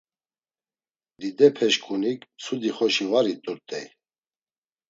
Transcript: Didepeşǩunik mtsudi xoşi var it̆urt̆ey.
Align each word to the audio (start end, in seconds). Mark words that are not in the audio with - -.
Didepeşǩunik 1.19 2.19
mtsudi 2.33 2.69
xoşi 2.75 3.05
var 3.11 3.25
it̆urt̆ey. 3.33 3.85